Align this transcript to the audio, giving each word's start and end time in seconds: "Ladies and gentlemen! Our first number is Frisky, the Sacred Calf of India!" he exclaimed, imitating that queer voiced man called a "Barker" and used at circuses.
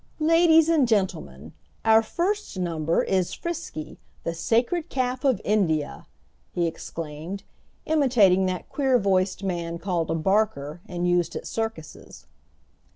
"Ladies 0.19 0.67
and 0.67 0.87
gentlemen! 0.87 1.53
Our 1.85 2.01
first 2.01 2.57
number 2.57 3.03
is 3.03 3.35
Frisky, 3.35 3.99
the 4.23 4.33
Sacred 4.33 4.89
Calf 4.89 5.23
of 5.23 5.39
India!" 5.45 6.07
he 6.51 6.65
exclaimed, 6.65 7.43
imitating 7.85 8.47
that 8.47 8.67
queer 8.67 8.97
voiced 8.97 9.43
man 9.43 9.77
called 9.77 10.09
a 10.09 10.15
"Barker" 10.15 10.81
and 10.87 11.07
used 11.07 11.35
at 11.35 11.45
circuses. 11.45 12.25